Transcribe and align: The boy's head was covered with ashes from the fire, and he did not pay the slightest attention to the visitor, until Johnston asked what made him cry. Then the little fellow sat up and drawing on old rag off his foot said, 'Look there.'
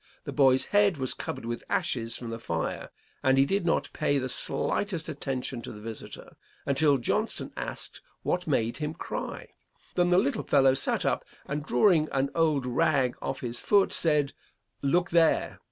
The 0.23 0.31
boy's 0.33 0.65
head 0.73 0.97
was 0.97 1.13
covered 1.13 1.45
with 1.45 1.63
ashes 1.69 2.17
from 2.17 2.31
the 2.31 2.39
fire, 2.39 2.89
and 3.21 3.37
he 3.37 3.45
did 3.45 3.67
not 3.67 3.93
pay 3.93 4.17
the 4.17 4.29
slightest 4.29 5.07
attention 5.07 5.61
to 5.61 5.71
the 5.71 5.79
visitor, 5.79 6.37
until 6.65 6.97
Johnston 6.97 7.53
asked 7.55 8.01
what 8.23 8.47
made 8.47 8.77
him 8.77 8.95
cry. 8.95 9.49
Then 9.93 10.09
the 10.09 10.17
little 10.17 10.41
fellow 10.41 10.73
sat 10.73 11.05
up 11.05 11.23
and 11.45 11.63
drawing 11.63 12.09
on 12.09 12.31
old 12.33 12.65
rag 12.65 13.15
off 13.21 13.41
his 13.41 13.59
foot 13.59 13.93
said, 13.93 14.33
'Look 14.81 15.11
there.' 15.11 15.59